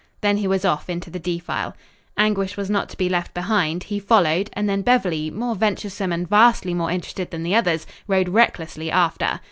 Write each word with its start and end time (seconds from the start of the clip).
Then 0.21 0.37
he 0.37 0.47
was 0.47 0.65
off 0.65 0.89
into 0.89 1.11
the 1.11 1.19
defile. 1.19 1.75
Anguish 2.17 2.57
was 2.57 2.71
not 2.71 2.89
to 2.89 2.97
be 2.97 3.07
left 3.07 3.35
behind. 3.35 3.83
He 3.83 3.99
followed, 3.99 4.49
and 4.53 4.67
then 4.67 4.81
Beverly, 4.81 5.29
more 5.29 5.53
venturesome 5.53 6.11
and 6.11 6.27
vastly 6.27 6.73
more 6.73 6.89
interested 6.89 7.29
than 7.29 7.43
the 7.43 7.53
others, 7.53 7.85
rode 8.07 8.29
recklessly 8.29 8.89
after. 8.89 9.39